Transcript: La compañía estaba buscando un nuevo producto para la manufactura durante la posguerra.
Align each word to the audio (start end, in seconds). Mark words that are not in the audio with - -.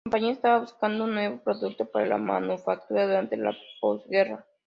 La 0.03 0.09
compañía 0.13 0.31
estaba 0.31 0.61
buscando 0.61 1.03
un 1.03 1.13
nuevo 1.13 1.37
producto 1.43 1.85
para 1.85 2.07
la 2.07 2.17
manufactura 2.17 3.05
durante 3.05 3.37
la 3.37 3.53
posguerra. 3.79 4.47